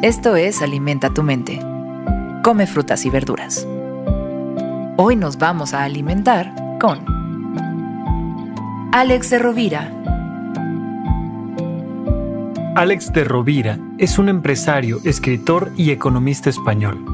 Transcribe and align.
Esto 0.00 0.36
es 0.36 0.62
Alimenta 0.62 1.10
tu 1.10 1.24
mente. 1.24 1.58
Come 2.44 2.68
frutas 2.68 3.04
y 3.04 3.10
verduras. 3.10 3.66
Hoy 4.96 5.16
nos 5.16 5.38
vamos 5.38 5.74
a 5.74 5.82
alimentar 5.82 6.54
con 6.78 7.00
Alex 8.92 9.30
de 9.30 9.38
Rovira. 9.40 9.92
Alex 12.76 13.12
de 13.12 13.24
Rovira 13.24 13.76
es 13.98 14.20
un 14.20 14.28
empresario, 14.28 15.00
escritor 15.02 15.72
y 15.76 15.90
economista 15.90 16.48
español. 16.48 17.04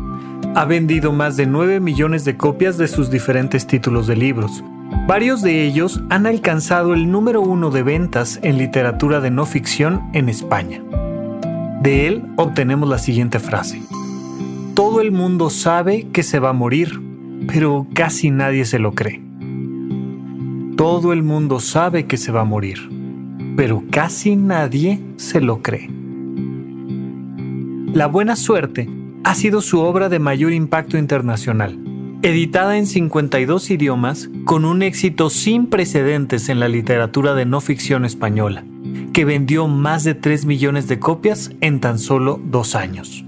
Ha 0.55 0.67
vendido 0.67 1.11
más 1.11 1.39
de 1.39 1.47
9 1.47 1.81
millones 1.81 2.27
de 2.27 2.37
copias 2.37 2.77
de 2.77 2.89
sus 2.89 3.11
diferentes 3.11 3.67
títulos 3.67 4.07
de 4.07 4.17
libros. 4.17 4.63
Varios 5.09 5.41
de 5.41 5.65
ellos 5.65 6.03
han 6.11 6.27
alcanzado 6.27 6.93
el 6.93 7.11
número 7.11 7.41
uno 7.41 7.71
de 7.71 7.83
ventas 7.83 8.39
en 8.43 8.59
literatura 8.59 9.21
de 9.21 9.31
no 9.31 9.47
ficción 9.47 10.03
en 10.13 10.29
España. 10.29 10.83
De 11.85 12.07
él 12.07 12.23
obtenemos 12.37 12.89
la 12.89 12.97
siguiente 12.97 13.39
frase. 13.39 13.83
Todo 14.73 15.03
el 15.03 15.13
mundo 15.13 15.51
sabe 15.51 16.07
que 16.15 16.23
se 16.23 16.39
va 16.39 16.49
a 16.49 16.55
morir, 16.55 16.99
pero 17.47 17.87
casi 17.93 18.31
nadie 18.31 18.65
se 18.65 18.79
lo 18.79 18.93
cree. 18.93 19.21
Todo 20.79 21.13
el 21.13 21.23
mundo 21.23 21.61
sabe 21.61 22.07
que 22.07 22.17
se 22.17 22.33
va 22.33 22.41
a 22.41 22.45
morir, 22.45 22.79
pero 23.55 23.83
casi 23.91 24.35
nadie 24.35 24.99
se 25.17 25.43
lo 25.43 25.61
cree. 25.61 25.91
La 27.93 28.07
buena 28.07 28.37
suerte 28.37 28.89
ha 29.23 29.35
sido 29.35 29.61
su 29.61 29.81
obra 29.81 30.09
de 30.09 30.21
mayor 30.21 30.55
impacto 30.55 30.97
internacional, 30.97 31.79
editada 32.23 32.79
en 32.79 32.87
52 32.87 33.71
idiomas 33.71 34.31
con 34.47 34.65
un 34.65 34.83
éxito 34.83 35.29
sin 35.29 35.67
precedentes 35.67 36.49
en 36.49 36.61
la 36.61 36.69
literatura 36.69 37.35
de 37.35 37.45
no 37.45 37.61
ficción 37.61 38.07
española, 38.07 38.65
que 39.13 39.25
vendió 39.25 39.69
más 39.69 40.05
de 40.05 40.15
3 40.15 40.45
millones 40.47 40.89
de 40.89 40.99
copias 40.99 41.51
en 41.61 41.81
tan 41.81 41.99
solo 41.99 42.41
dos 42.45 42.75
años. 42.75 43.25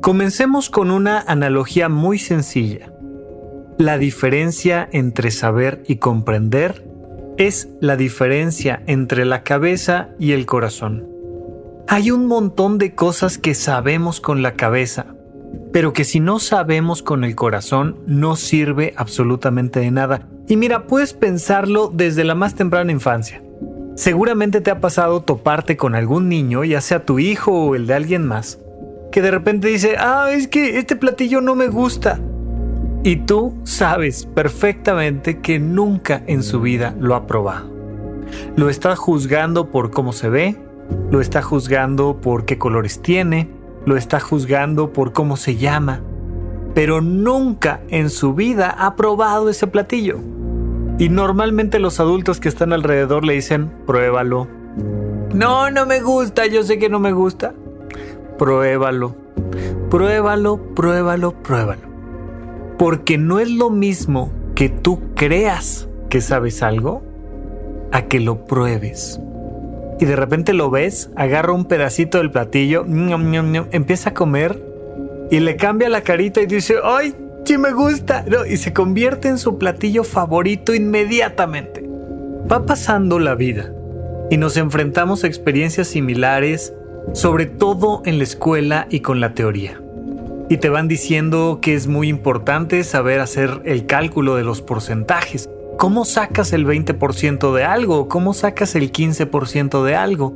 Comencemos 0.00 0.70
con 0.70 0.90
una 0.90 1.20
analogía 1.20 1.88
muy 1.88 2.18
sencilla. 2.18 2.92
La 3.78 3.98
diferencia 3.98 4.88
entre 4.92 5.30
saber 5.30 5.82
y 5.86 5.96
comprender 5.96 6.84
es 7.36 7.68
la 7.80 7.96
diferencia 7.96 8.82
entre 8.86 9.24
la 9.24 9.42
cabeza 9.42 10.08
y 10.18 10.32
el 10.32 10.46
corazón. 10.46 11.08
Hay 11.86 12.10
un 12.10 12.26
montón 12.26 12.78
de 12.78 12.94
cosas 12.94 13.38
que 13.38 13.54
sabemos 13.54 14.20
con 14.20 14.42
la 14.42 14.54
cabeza, 14.54 15.14
pero 15.72 15.92
que 15.92 16.04
si 16.04 16.20
no 16.20 16.38
sabemos 16.38 17.02
con 17.02 17.24
el 17.24 17.34
corazón 17.34 17.96
no 18.06 18.36
sirve 18.36 18.94
absolutamente 18.96 19.80
de 19.80 19.90
nada. 19.90 20.28
Y 20.46 20.56
mira, 20.56 20.86
puedes 20.86 21.12
pensarlo 21.12 21.90
desde 21.92 22.24
la 22.24 22.34
más 22.34 22.54
temprana 22.54 22.92
infancia. 22.92 23.42
Seguramente 23.94 24.60
te 24.60 24.70
ha 24.70 24.80
pasado 24.80 25.22
toparte 25.22 25.76
con 25.76 25.94
algún 25.94 26.28
niño, 26.28 26.64
ya 26.64 26.80
sea 26.80 27.04
tu 27.04 27.18
hijo 27.18 27.52
o 27.52 27.74
el 27.74 27.86
de 27.86 27.94
alguien 27.94 28.26
más, 28.26 28.60
que 29.10 29.22
de 29.22 29.30
repente 29.30 29.68
dice, 29.68 29.96
ah, 29.98 30.28
es 30.32 30.48
que 30.48 30.78
este 30.78 30.96
platillo 30.96 31.40
no 31.40 31.54
me 31.54 31.68
gusta. 31.68 32.20
Y 33.02 33.16
tú 33.16 33.54
sabes 33.64 34.26
perfectamente 34.26 35.40
que 35.40 35.58
nunca 35.58 36.22
en 36.26 36.42
su 36.42 36.60
vida 36.60 36.94
lo 36.98 37.14
ha 37.14 37.26
probado. 37.26 37.70
Lo 38.56 38.68
está 38.68 38.96
juzgando 38.96 39.70
por 39.70 39.90
cómo 39.90 40.12
se 40.12 40.28
ve, 40.28 40.56
lo 41.10 41.20
está 41.20 41.42
juzgando 41.42 42.20
por 42.20 42.44
qué 42.44 42.58
colores 42.58 43.02
tiene, 43.02 43.48
lo 43.86 43.96
está 43.96 44.20
juzgando 44.20 44.92
por 44.92 45.12
cómo 45.12 45.36
se 45.36 45.56
llama, 45.56 46.00
pero 46.74 47.00
nunca 47.00 47.80
en 47.88 48.10
su 48.10 48.34
vida 48.34 48.70
ha 48.70 48.96
probado 48.96 49.48
ese 49.48 49.66
platillo. 49.66 50.18
Y 50.98 51.08
normalmente 51.08 51.78
los 51.78 52.00
adultos 52.00 52.40
que 52.40 52.48
están 52.48 52.72
alrededor 52.72 53.24
le 53.24 53.34
dicen, 53.34 53.72
pruébalo. 53.86 54.48
No, 55.32 55.70
no 55.70 55.86
me 55.86 56.00
gusta, 56.00 56.46
yo 56.46 56.62
sé 56.62 56.78
que 56.78 56.88
no 56.88 56.98
me 56.98 57.12
gusta 57.12 57.54
pruébalo. 58.38 59.14
Pruébalo, 59.90 60.58
pruébalo, 60.74 61.32
pruébalo. 61.42 61.88
Porque 62.78 63.18
no 63.18 63.40
es 63.40 63.50
lo 63.50 63.68
mismo 63.68 64.32
que 64.54 64.68
tú 64.68 65.00
creas 65.14 65.88
que 66.08 66.20
sabes 66.20 66.62
algo 66.62 67.02
a 67.92 68.02
que 68.02 68.20
lo 68.20 68.44
pruebes. 68.44 69.20
Y 70.00 70.04
de 70.04 70.16
repente 70.16 70.52
lo 70.52 70.70
ves, 70.70 71.10
agarra 71.16 71.52
un 71.52 71.64
pedacito 71.64 72.18
del 72.18 72.30
platillo, 72.30 72.84
empieza 72.86 74.10
a 74.10 74.14
comer 74.14 74.60
y 75.30 75.40
le 75.40 75.56
cambia 75.56 75.88
la 75.88 76.02
carita 76.02 76.40
y 76.40 76.46
dice, 76.46 76.76
¡ay! 76.82 77.14
Sí 77.44 77.56
me 77.56 77.72
gusta. 77.72 78.26
y 78.46 78.58
se 78.58 78.74
convierte 78.74 79.28
en 79.28 79.38
su 79.38 79.56
platillo 79.56 80.04
favorito 80.04 80.74
inmediatamente. 80.74 81.82
Va 82.50 82.66
pasando 82.66 83.18
la 83.18 83.34
vida 83.34 83.72
y 84.30 84.36
nos 84.36 84.58
enfrentamos 84.58 85.24
a 85.24 85.28
experiencias 85.28 85.88
similares 85.88 86.74
sobre 87.14 87.46
todo 87.46 88.02
en 88.04 88.18
la 88.18 88.24
escuela 88.24 88.86
y 88.90 89.00
con 89.00 89.20
la 89.20 89.34
teoría. 89.34 89.80
Y 90.50 90.58
te 90.58 90.68
van 90.68 90.88
diciendo 90.88 91.58
que 91.60 91.74
es 91.74 91.86
muy 91.86 92.08
importante 92.08 92.84
saber 92.84 93.20
hacer 93.20 93.62
el 93.64 93.86
cálculo 93.86 94.36
de 94.36 94.44
los 94.44 94.62
porcentajes. 94.62 95.48
¿Cómo 95.78 96.04
sacas 96.04 96.52
el 96.52 96.66
20% 96.66 97.54
de 97.54 97.62
algo? 97.62 98.08
¿Cómo 98.08 98.34
sacas 98.34 98.74
el 98.74 98.90
15% 98.90 99.84
de 99.84 99.94
algo? 99.94 100.34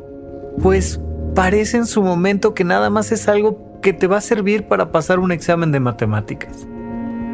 Pues 0.63 1.01
parece 1.35 1.79
en 1.79 1.87
su 1.87 2.01
momento 2.01 2.55
que 2.55 2.63
nada 2.63 2.91
más 2.91 3.11
es 3.11 3.27
algo 3.27 3.81
que 3.83 3.93
te 3.93 4.07
va 4.07 4.19
a 4.19 4.21
servir 4.21 4.69
para 4.69 4.93
pasar 4.93 5.19
un 5.19 5.33
examen 5.33 5.73
de 5.73 5.81
matemáticas. 5.81 6.69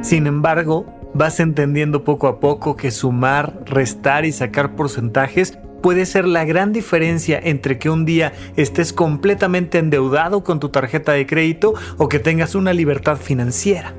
Sin 0.00 0.26
embargo, 0.26 0.86
vas 1.12 1.38
entendiendo 1.38 2.02
poco 2.02 2.28
a 2.28 2.40
poco 2.40 2.76
que 2.76 2.90
sumar, 2.92 3.62
restar 3.66 4.24
y 4.24 4.32
sacar 4.32 4.74
porcentajes 4.74 5.58
puede 5.82 6.06
ser 6.06 6.24
la 6.24 6.46
gran 6.46 6.72
diferencia 6.72 7.38
entre 7.38 7.78
que 7.78 7.90
un 7.90 8.06
día 8.06 8.32
estés 8.56 8.94
completamente 8.94 9.76
endeudado 9.76 10.44
con 10.44 10.60
tu 10.60 10.70
tarjeta 10.70 11.12
de 11.12 11.26
crédito 11.26 11.74
o 11.98 12.08
que 12.08 12.20
tengas 12.20 12.54
una 12.54 12.72
libertad 12.72 13.18
financiera. 13.18 13.94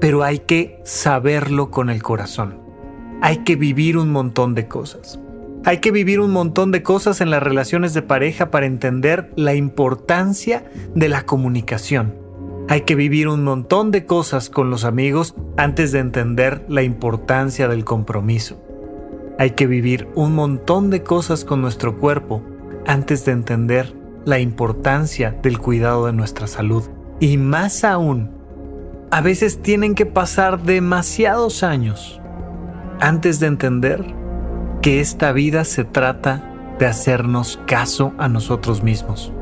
Pero 0.00 0.24
hay 0.24 0.40
que 0.40 0.80
saberlo 0.82 1.70
con 1.70 1.90
el 1.90 2.02
corazón. 2.02 2.69
Hay 3.22 3.38
que 3.38 3.54
vivir 3.54 3.98
un 3.98 4.10
montón 4.10 4.54
de 4.54 4.66
cosas. 4.66 5.20
Hay 5.66 5.78
que 5.78 5.90
vivir 5.90 6.20
un 6.20 6.30
montón 6.30 6.72
de 6.72 6.82
cosas 6.82 7.20
en 7.20 7.28
las 7.28 7.42
relaciones 7.42 7.92
de 7.92 8.00
pareja 8.00 8.50
para 8.50 8.64
entender 8.64 9.30
la 9.36 9.54
importancia 9.54 10.64
de 10.94 11.10
la 11.10 11.24
comunicación. 11.26 12.14
Hay 12.70 12.82
que 12.82 12.94
vivir 12.94 13.28
un 13.28 13.44
montón 13.44 13.90
de 13.90 14.06
cosas 14.06 14.48
con 14.48 14.70
los 14.70 14.84
amigos 14.84 15.34
antes 15.58 15.92
de 15.92 15.98
entender 15.98 16.64
la 16.66 16.82
importancia 16.82 17.68
del 17.68 17.84
compromiso. 17.84 18.58
Hay 19.38 19.50
que 19.50 19.66
vivir 19.66 20.08
un 20.14 20.34
montón 20.34 20.88
de 20.88 21.02
cosas 21.02 21.44
con 21.44 21.60
nuestro 21.60 21.98
cuerpo 21.98 22.42
antes 22.86 23.26
de 23.26 23.32
entender 23.32 23.94
la 24.24 24.38
importancia 24.38 25.36
del 25.42 25.58
cuidado 25.58 26.06
de 26.06 26.14
nuestra 26.14 26.46
salud. 26.46 26.84
Y 27.20 27.36
más 27.36 27.84
aún, 27.84 28.30
a 29.10 29.20
veces 29.20 29.60
tienen 29.60 29.94
que 29.94 30.06
pasar 30.06 30.62
demasiados 30.62 31.62
años 31.62 32.20
antes 33.00 33.40
de 33.40 33.46
entender 33.46 34.04
que 34.82 35.00
esta 35.00 35.32
vida 35.32 35.64
se 35.64 35.84
trata 35.84 36.44
de 36.78 36.86
hacernos 36.86 37.58
caso 37.66 38.12
a 38.18 38.28
nosotros 38.28 38.82
mismos, 38.82 39.32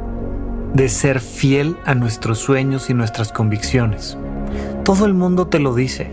de 0.74 0.88
ser 0.88 1.20
fiel 1.20 1.76
a 1.84 1.94
nuestros 1.94 2.38
sueños 2.38 2.90
y 2.90 2.94
nuestras 2.94 3.32
convicciones. 3.32 4.16
Todo 4.84 5.06
el 5.06 5.14
mundo 5.14 5.48
te 5.48 5.58
lo 5.58 5.74
dice, 5.74 6.10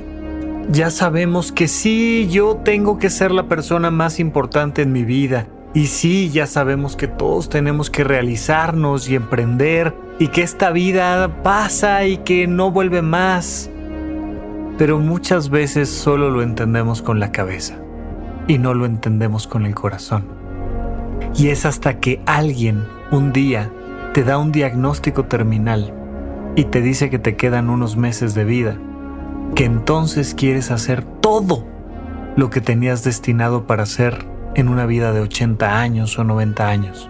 ya 0.72 0.90
sabemos 0.90 1.52
que 1.52 1.68
sí, 1.68 2.28
yo 2.30 2.58
tengo 2.58 2.98
que 2.98 3.10
ser 3.10 3.32
la 3.32 3.48
persona 3.48 3.92
más 3.92 4.20
importante 4.20 4.82
en 4.82 4.92
mi 4.92 5.04
vida. 5.04 5.48
Y 5.74 5.88
sí, 5.88 6.30
ya 6.30 6.48
sabemos 6.48 6.96
que 6.96 7.08
todos 7.08 7.50
tenemos 7.50 7.90
que 7.90 8.04
realizarnos 8.04 9.10
y 9.10 9.16
emprender 9.16 9.94
y 10.20 10.30
que 10.30 10.42
esta 10.42 10.72
vida 10.72 11.44
pasa 11.44 12.06
y 12.06 12.18
que 12.18 12.48
no 12.48 12.72
vuelve 12.72 13.02
más. 13.02 13.70
Pero 14.78 15.00
muchas 15.00 15.50
veces 15.50 15.90
solo 15.90 16.30
lo 16.30 16.42
entendemos 16.42 17.02
con 17.02 17.20
la 17.20 17.32
cabeza 17.32 17.76
y 18.48 18.58
no 18.58 18.74
lo 18.74 18.86
entendemos 18.86 19.48
con 19.48 19.66
el 19.66 19.74
corazón. 19.74 20.26
Y 21.36 21.48
es 21.48 21.66
hasta 21.66 22.00
que 22.00 22.22
alguien 22.26 22.86
un 23.12 23.32
día 23.32 23.72
te 24.14 24.24
da 24.24 24.38
un 24.38 24.52
diagnóstico 24.52 25.26
terminal 25.26 25.94
y 26.56 26.66
te 26.66 26.82
dice 26.82 27.10
que 27.10 27.20
te 27.20 27.36
quedan 27.36 27.70
unos 27.70 27.98
meses 27.98 28.34
de 28.34 28.46
vida 28.46 28.78
que 29.56 29.66
entonces 29.66 30.34
quieres 30.36 30.72
hacer 30.72 31.04
todo 31.04 31.66
lo 32.36 32.50
que 32.50 32.62
tenías 32.62 33.04
destinado 33.04 33.68
para 33.68 33.84
hacer 33.84 34.26
en 34.56 34.68
una 34.68 34.86
vida 34.86 35.14
de 35.14 35.22
80 35.22 35.80
años 35.80 36.18
o 36.20 36.24
90 36.24 36.68
años. 36.68 37.10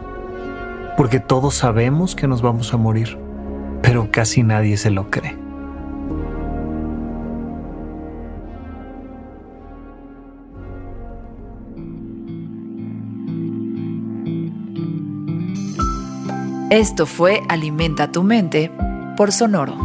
Porque 0.97 1.19
todos 1.19 1.55
sabemos 1.55 2.15
que 2.15 2.27
nos 2.27 2.41
vamos 2.41 2.73
a 2.73 2.77
morir, 2.77 3.17
pero 3.81 4.09
casi 4.11 4.43
nadie 4.43 4.77
se 4.77 4.91
lo 4.91 5.09
cree. 5.09 5.44
Esto 16.75 17.05
fue 17.05 17.41
Alimenta 17.47 18.11
tu 18.11 18.21
mente 18.21 18.69
por 19.15 19.31
Sonoro. 19.31 19.77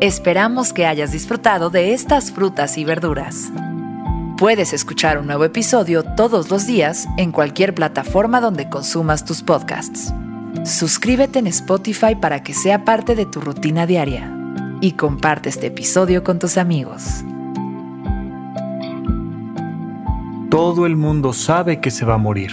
Esperamos 0.00 0.72
que 0.72 0.84
hayas 0.84 1.12
disfrutado 1.12 1.70
de 1.70 1.94
estas 1.94 2.32
frutas 2.32 2.76
y 2.76 2.82
verduras. 2.82 3.52
Puedes 4.36 4.72
escuchar 4.72 5.18
un 5.18 5.28
nuevo 5.28 5.44
episodio 5.44 6.02
todos 6.02 6.50
los 6.50 6.66
días 6.66 7.06
en 7.18 7.30
cualquier 7.30 7.72
plataforma 7.72 8.40
donde 8.40 8.68
consumas 8.68 9.24
tus 9.24 9.44
podcasts. 9.44 10.12
Suscríbete 10.64 11.38
en 11.38 11.46
Spotify 11.46 12.16
para 12.16 12.42
que 12.42 12.52
sea 12.52 12.84
parte 12.84 13.14
de 13.14 13.24
tu 13.24 13.40
rutina 13.40 13.86
diaria 13.86 14.28
y 14.80 14.94
comparte 14.94 15.50
este 15.50 15.68
episodio 15.68 16.24
con 16.24 16.40
tus 16.40 16.58
amigos. 16.58 17.22
Todo 20.50 20.84
el 20.84 20.96
mundo 20.96 21.32
sabe 21.32 21.80
que 21.80 21.92
se 21.92 22.04
va 22.04 22.14
a 22.14 22.18
morir, 22.18 22.50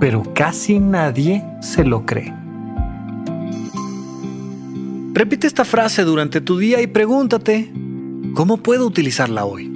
pero 0.00 0.22
casi 0.32 0.78
nadie 0.78 1.44
se 1.60 1.84
lo 1.84 2.06
cree. 2.06 2.41
Repite 5.14 5.46
esta 5.46 5.64
frase 5.64 6.04
durante 6.04 6.40
tu 6.40 6.58
día 6.58 6.80
y 6.80 6.86
pregúntate, 6.86 7.70
¿cómo 8.34 8.56
puedo 8.56 8.86
utilizarla 8.86 9.44
hoy? 9.44 9.70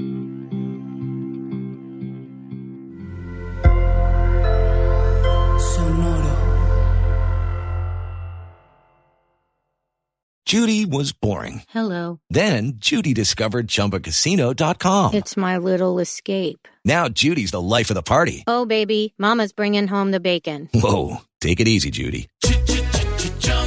Judy 10.47 10.87
was 10.87 11.13
boring. 11.13 11.63
Hello. 11.71 12.21
Then 12.31 12.75
Judy 12.79 13.13
discovered 13.13 13.67
ChumbaCasino.com. 13.67 15.15
It's 15.15 15.37
my 15.37 15.59
little 15.59 15.99
escape. 15.99 16.69
Now 16.85 17.09
Judy's 17.09 17.51
the 17.51 17.61
life 17.61 17.91
of 17.91 17.97
the 17.97 18.03
party. 18.03 18.45
Oh, 18.47 18.65
baby, 18.65 19.13
Mama's 19.19 19.53
bringing 19.53 19.89
home 19.89 20.13
the 20.13 20.21
bacon. 20.21 20.69
Whoa, 20.73 21.17
take 21.41 21.59
it 21.59 21.67
easy, 21.67 21.91
Judy. 21.91 22.29